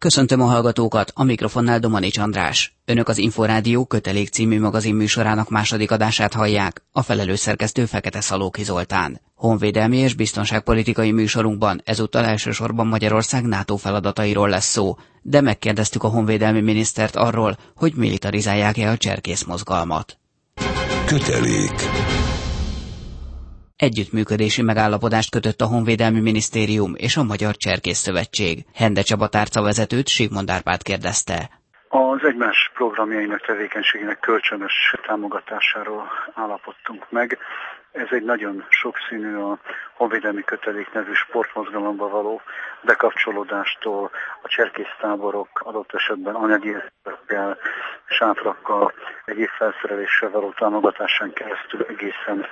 [0.00, 2.76] Köszöntöm a hallgatókat, a mikrofonnál Domanics András.
[2.84, 8.62] Önök az Inforádió kötelék című magazin műsorának második adását hallják, a felelős szerkesztő Fekete Szalóki
[8.62, 9.20] Zoltán.
[9.34, 16.60] Honvédelmi és biztonságpolitikai műsorunkban ezúttal elsősorban Magyarország NATO feladatairól lesz szó, de megkérdeztük a honvédelmi
[16.60, 20.18] minisztert arról, hogy militarizálják-e a cserkész mozgalmat.
[21.06, 21.74] Kötelék
[23.80, 28.64] Együttműködési megállapodást kötött a Honvédelmi Minisztérium és a Magyar Cserkész Szövetség.
[28.74, 31.50] Hende Csaba tárca vezetőt Sigmond Árpád kérdezte.
[31.88, 36.02] Az egymás programjainak tevékenységének kölcsönös támogatásáról
[36.34, 37.38] állapodtunk meg.
[37.92, 39.58] Ez egy nagyon sokszínű a
[39.96, 42.40] Honvédelmi Kötelék nevű sportmozgalomba való
[42.82, 44.10] bekapcsolódástól,
[44.42, 47.58] a cserkésztáborok adott esetben anyagi eszközökkel,
[48.06, 48.92] sátrakkal,
[49.24, 52.46] egyéb felszereléssel való támogatásán keresztül egészen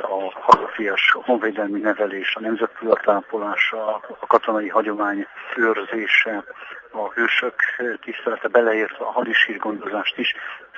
[0.00, 5.26] a hazafias honvédelmi nevelés, a nemzettudatápolása, a katonai hagyomány
[5.56, 6.44] őrzése,
[6.90, 7.54] a hősök
[8.00, 10.34] tisztelete beleértve a hadisírgondozást is,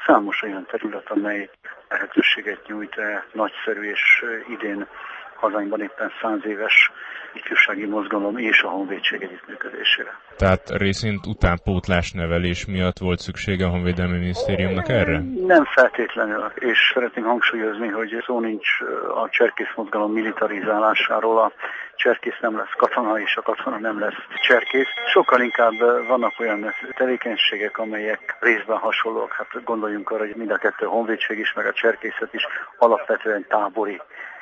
[0.06, 1.50] számos olyan terület, amely
[1.88, 4.86] lehetőséget nyújt -e nagyszerű és idén
[5.34, 6.90] hazánkban éppen száz éves
[7.36, 10.18] ifjúsági mozgalom és a honvédség együttműködésére.
[10.36, 15.22] Tehát részint utánpótlás nevelés miatt volt szüksége a Honvédelmi Minisztériumnak erre?
[15.46, 18.68] Nem feltétlenül, és szeretném hangsúlyozni, hogy szó nincs
[19.14, 21.52] a cserkész mozgalom militarizálásáról, a
[21.96, 24.88] cserkész nem lesz katona, és a katona nem lesz cserkész.
[25.12, 25.78] Sokkal inkább
[26.08, 29.32] vannak olyan tevékenységek, amelyek részben hasonlók.
[29.32, 32.46] Hát gondoljunk arra, hogy mind a kettő honvédség is, meg a cserkészet is
[32.78, 34.00] alapvetően tábori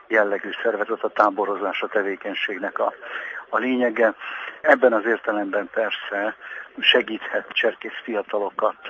[0.09, 2.93] jellegű szervezet, a táborozás a tevékenységnek a,
[3.49, 4.15] a lényege.
[4.61, 6.37] Ebben az értelemben persze
[6.79, 8.89] segíthet cserkész fiatalokat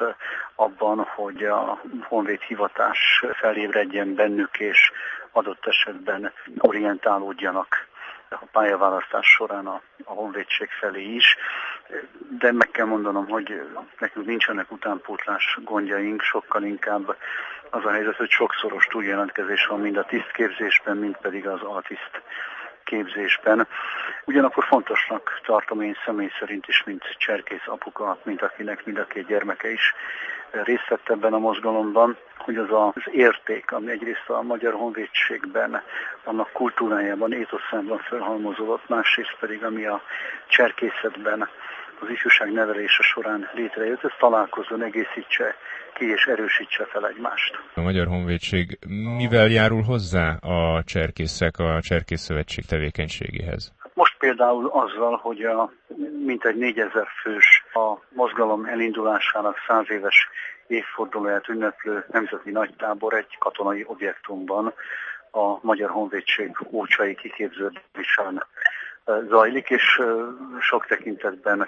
[0.54, 4.92] abban, hogy a honvéd hivatás felébredjen bennük, és
[5.32, 7.86] adott esetben orientálódjanak
[8.28, 11.36] a pályaválasztás során a, a honvédség felé is.
[12.38, 13.68] De meg kell mondanom, hogy
[13.98, 17.16] nekünk nincsenek utánpótlás gondjaink, sokkal inkább
[17.74, 22.22] az a helyzet, hogy sokszoros túljelentkezés van mind a tisztképzésben, mind pedig az altiszt
[22.84, 23.66] képzésben.
[24.24, 29.26] Ugyanakkor fontosnak tartom én személy szerint is, mint cserkész apuka, mint akinek mind a két
[29.26, 29.94] gyermeke is
[30.50, 35.82] részt vett ebben a mozgalomban, hogy az az érték, ami egyrészt a magyar honvédségben,
[36.24, 40.02] annak kultúrájában, étoszában felhalmozódott, másrészt pedig ami a
[40.46, 41.48] cserkészetben
[42.04, 45.54] az ifjúság nevelése során létrejött, ez találkozón egészítse
[45.94, 47.58] ki és erősítse fel egymást.
[47.74, 48.78] A Magyar Honvédség
[49.16, 53.72] mivel járul hozzá a cserkészek, a cserkész szövetség tevékenységéhez?
[53.94, 55.72] Most például azzal, hogy a
[56.24, 60.28] mintegy négyezer fős a mozgalom elindulásának száz éves
[60.66, 64.72] évfordulóját ünneplő nemzeti nagytábor egy katonai objektumban
[65.30, 68.44] a Magyar Honvédség ócsai kiképződésen
[69.28, 70.00] zajlik, és
[70.60, 71.60] sok tekintetben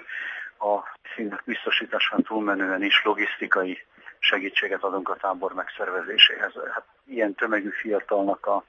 [0.59, 3.85] a színek biztosításán túlmenően is logisztikai
[4.19, 6.53] segítséget adunk a tábor megszervezéséhez.
[6.73, 8.63] Hát ilyen tömegű fiatalnak a,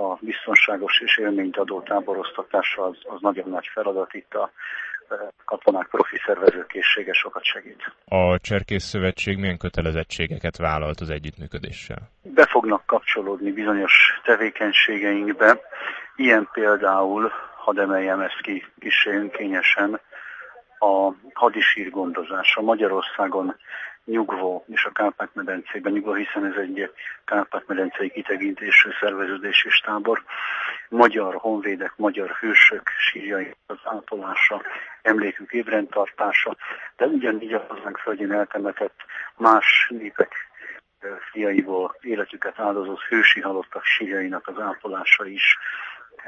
[0.00, 4.50] a biztonságos és élményt adó táboroztatása az, az nagyon nagy feladat itt a
[5.44, 7.92] katonák profi szervezőkészsége sokat segít.
[8.04, 12.10] A Cserkész Szövetség milyen kötelezettségeket vállalt az együttműködéssel?
[12.22, 13.92] Be fognak kapcsolódni bizonyos
[14.24, 15.60] tevékenységeinkbe,
[16.16, 17.32] ilyen például,
[17.64, 20.00] hadd emeljem ezt ki kis önkényesen,
[20.78, 23.56] a hadisír gondozása Magyarországon
[24.04, 26.92] nyugvó és a Kárpát-medencében nyugvó, hiszen ez egy
[27.24, 30.22] Kárpát-medencei kitekintésű szerveződés és tábor.
[30.88, 34.62] Magyar honvédek, magyar hősök sírjai az ápolása,
[35.02, 36.56] emlékük ébrendtartása,
[36.96, 38.96] de ugyanígy a hazánk földjén eltemetett
[39.36, 40.32] más népek
[41.30, 45.58] fiaiból életüket áldozott hősi halottak sírjainak az ápolása is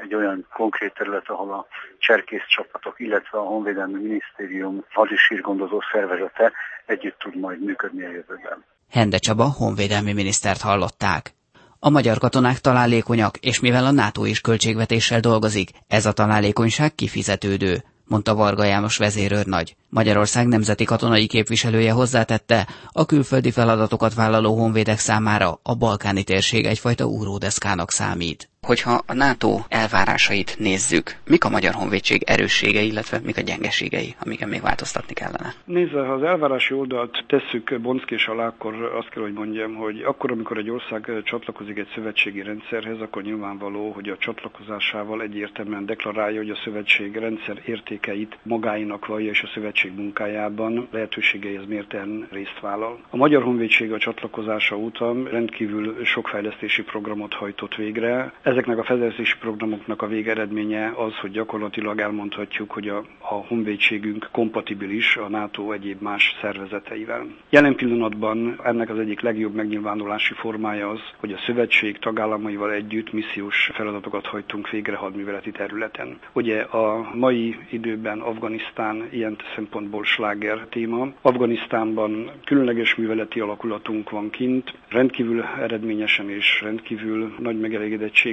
[0.03, 6.51] egy olyan konkrét terület, ahol a cserkész csapatok, illetve a Honvédelmi Minisztérium hadisírgondozó szervezete
[6.85, 8.63] együtt tud majd működni a jövőben.
[8.89, 11.33] Hende Csaba honvédelmi minisztert hallották.
[11.79, 17.83] A magyar katonák találékonyak, és mivel a NATO is költségvetéssel dolgozik, ez a találékonyság kifizetődő
[18.07, 19.75] mondta Varga János vezérőrnagy.
[19.89, 27.05] Magyarország nemzeti katonai képviselője hozzátette, a külföldi feladatokat vállaló honvédek számára a balkáni térség egyfajta
[27.05, 28.49] úródeszkának számít.
[28.61, 34.49] Hogyha a NATO elvárásait nézzük, mik a Magyar Honvédség erősségei, illetve mik a gyengeségei, amiken
[34.49, 35.53] még változtatni kellene?
[35.65, 40.31] Nézve, ha az elvárási oldalt tesszük bonckés alá, akkor azt kell, hogy mondjam, hogy akkor,
[40.31, 46.49] amikor egy ország csatlakozik egy szövetségi rendszerhez, akkor nyilvánvaló, hogy a csatlakozásával egyértelműen deklarálja, hogy
[46.49, 52.99] a szövetség rendszer értékeit magáinak vallja és a szövetség munkájában lehetőségeihez mérten részt vállal.
[53.09, 59.37] A Magyar Honvédség a csatlakozása után rendkívül sok fejlesztési programot hajtott végre Ezeknek a fedezési
[59.39, 66.01] programoknak a végeredménye az, hogy gyakorlatilag elmondhatjuk, hogy a, a honvédségünk kompatibilis a NATO egyéb
[66.01, 67.25] más szervezeteivel.
[67.49, 73.69] Jelen pillanatban ennek az egyik legjobb megnyilvánulási formája az, hogy a szövetség tagállamaival együtt missziós
[73.73, 76.19] feladatokat hajtunk végre hadműveleti területen.
[76.33, 81.07] Ugye a mai időben Afganisztán ilyen szempontból sláger téma.
[81.21, 87.59] Afganisztánban különleges műveleti alakulatunk van kint, rendkívül eredményesen és rendkívül nagy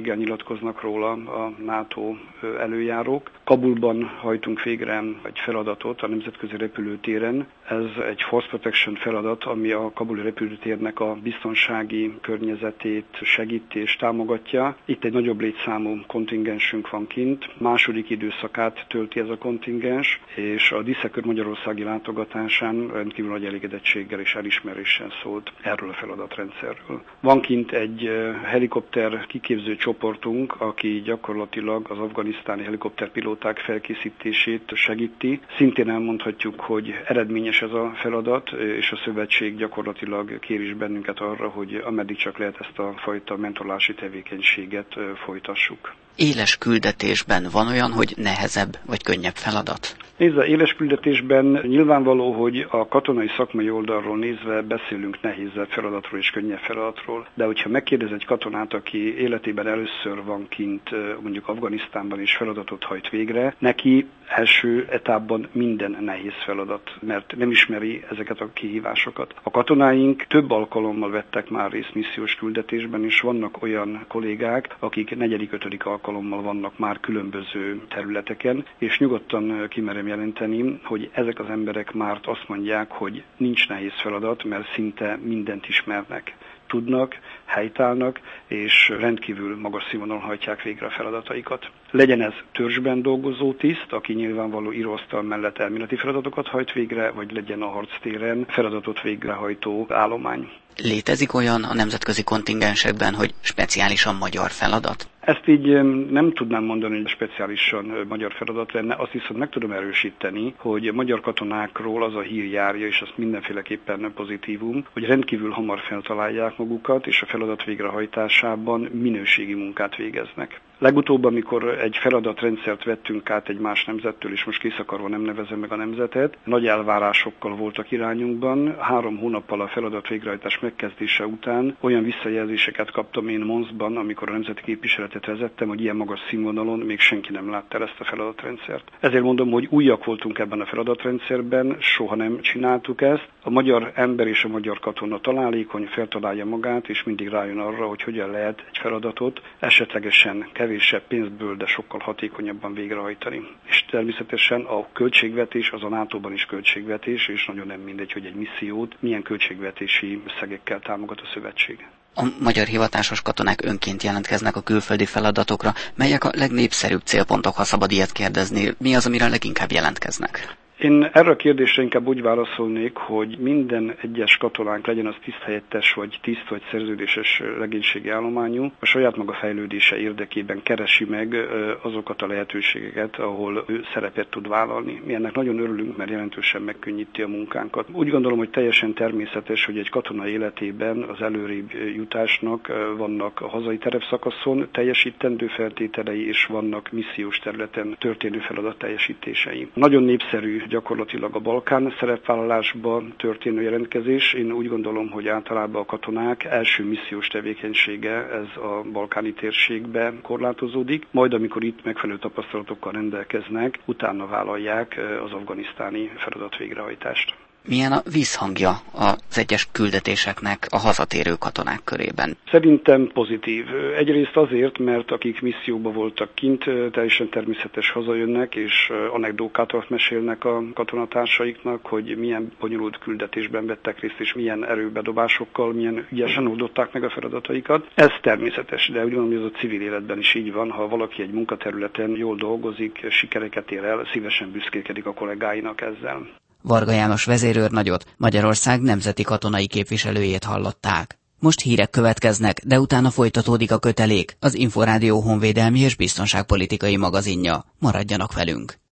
[0.05, 2.15] megelégedettséggel nyilatkoznak róla a NATO
[2.61, 3.31] előjárók.
[3.45, 7.47] Kabulban hajtunk végre egy feladatot a nemzetközi repülőtéren.
[7.69, 14.77] Ez egy Force Protection feladat, ami a kabuli repülőtérnek a biztonsági környezetét segíti és támogatja.
[14.85, 17.61] Itt egy nagyobb létszámú kontingensünk van kint.
[17.61, 24.35] Második időszakát tölti ez a kontingens, és a Diszekör Magyarországi látogatásán rendkívül nagy elégedettséggel és
[24.35, 27.03] elismeréssel szólt erről a feladatrendszerről.
[27.21, 28.11] Van kint egy
[28.45, 35.41] helikopter kiképző csoportunk, aki gyakorlatilag az afganisztáni helikopterpilóták felkészítését segíti.
[35.57, 41.49] Szintén elmondhatjuk, hogy eredményes ez a feladat, és a szövetség gyakorlatilag kér is bennünket arra,
[41.49, 44.95] hogy ameddig csak lehet ezt a fajta mentolási tevékenységet
[45.25, 45.95] folytassuk.
[46.17, 49.97] Éles küldetésben van olyan, hogy nehezebb vagy könnyebb feladat?
[50.17, 56.59] Nézze, éles küldetésben nyilvánvaló, hogy a katonai szakmai oldalról nézve beszélünk nehézebb feladatról és könnyebb
[56.59, 59.84] feladatról, de hogyha megkérdez egy katonát, aki életében először
[60.25, 60.91] van kint
[61.23, 68.05] mondjuk Afganisztánban és feladatot hajt végre, neki első etapban minden nehéz feladat, mert nem ismeri
[68.11, 69.35] ezeket a kihívásokat.
[69.43, 75.53] A katonáink több alkalommal vettek már részt missziós küldetésben, és vannak olyan kollégák, akik negyedik,
[75.53, 82.19] ötödik alkalommal vannak már különböző területeken, és nyugodtan kimerem jelenteni, hogy ezek az emberek már
[82.25, 86.35] azt mondják, hogy nincs nehéz feladat, mert szinte mindent ismernek
[86.75, 91.71] tudnak, helytállnak, és rendkívül magas színvonalon hajtják végre a feladataikat.
[91.91, 97.63] Legyen ez törzsben dolgozó tiszt, aki nyilvánvaló íróasztal mellett elméleti feladatokat hajt végre, vagy legyen
[97.63, 100.49] a harctéren feladatot végrehajtó állomány.
[100.83, 105.09] Létezik olyan a nemzetközi kontingensekben, hogy speciálisan magyar feladat?
[105.21, 105.67] Ezt így
[106.11, 111.21] nem tudnám mondani, hogy speciálisan magyar feladat lenne, azt viszont meg tudom erősíteni, hogy magyar
[111.21, 117.23] katonákról az a hír járja, és azt mindenféleképpen pozitívum, hogy rendkívül hamar feltalálják magukat, és
[117.23, 120.61] a feladat végrehajtásában minőségi munkát végeznek.
[120.85, 125.73] Legutóbb, amikor egy feladatrendszert vettünk át egy más nemzettől, és most kiszakarva nem nevezem meg
[125.73, 128.77] a nemzetet, nagy elvárásokkal voltak irányunkban.
[128.79, 134.63] Három hónappal a feladat végrehajtás megkezdése után olyan visszajelzéseket kaptam én Monszban, amikor a nemzeti
[134.63, 138.91] képviseletet vezettem, hogy ilyen magas színvonalon még senki nem látta ezt a feladatrendszert.
[139.01, 143.29] Ezért mondom, hogy újak voltunk ebben a feladatrendszerben, soha nem csináltuk ezt.
[143.43, 148.03] A magyar ember és a magyar katona találékony, feltalálja magát, és mindig rájön arra, hogy
[148.03, 153.41] hogyan lehet egy feladatot esetlegesen kevésebb pénzből, de sokkal hatékonyabban végrehajtani.
[153.65, 158.35] És természetesen a költségvetés az a NATO-ban is költségvetés, és nagyon nem mindegy, hogy egy
[158.35, 161.87] missziót milyen költségvetési összegekkel támogat a szövetség.
[162.15, 165.73] A magyar hivatásos katonák önként jelentkeznek a külföldi feladatokra.
[165.95, 168.75] Melyek a legnépszerűbb célpontok, ha szabad ilyet kérdezni?
[168.79, 170.57] Mi az, amire leginkább jelentkeznek?
[170.79, 176.19] Én erre a kérdésre inkább úgy válaszolnék, hogy minden egyes katonánk legyen az tiszthelyettes, vagy
[176.23, 181.37] tiszt, vagy szerződéses legénységi állományú, a saját maga fejlődése érdekében keresi meg
[181.83, 185.03] azokat a lehetőségeket, ahol ő szerepet tud vállalni.
[185.05, 187.89] Mi ennek nagyon örülünk, mert jelentősen megkönnyíti a munkánkat.
[187.93, 193.79] Úgy gondolom, hogy teljesen természetes, hogy egy katona életében az előrébb jutásnak vannak a hazai
[193.79, 199.69] terepszakaszon teljesítendő feltételei, és vannak missziós területen történő feladat teljesítései.
[199.75, 204.33] Nagyon népszerű gyakorlatilag a Balkán szerepvállalásban történő jelentkezés.
[204.33, 211.07] Én úgy gondolom, hogy általában a katonák első missziós tevékenysége ez a balkáni térségbe korlátozódik,
[211.11, 217.35] majd amikor itt megfelelő tapasztalatokkal rendelkeznek, utána vállalják az afganisztáni feladat végrehajtást
[217.69, 222.37] milyen a vízhangja az egyes küldetéseknek a hazatérő katonák körében?
[222.51, 223.65] Szerintem pozitív.
[223.97, 231.87] Egyrészt azért, mert akik misszióba voltak kint, teljesen természetes hazajönnek, és anekdókákat mesélnek a katonatársaiknak,
[231.87, 237.89] hogy milyen bonyolult küldetésben vettek részt, és milyen erőbedobásokkal, milyen ügyesen oldották meg a feladataikat.
[237.95, 240.71] Ez természetes, de úgy gondolom, ez a civil életben is így van.
[240.71, 246.43] Ha valaki egy munkaterületen jól dolgozik, sikereket ér el, szívesen büszkékedik a kollégáinak ezzel.
[246.67, 251.19] Varga János vezérőrnagyot, Magyarország nemzeti katonai képviselőjét hallották.
[251.39, 257.65] Most hírek következnek, de utána folytatódik a kötelék, az Inforádió honvédelmi és biztonságpolitikai magazinja.
[257.79, 258.79] Maradjanak velünk!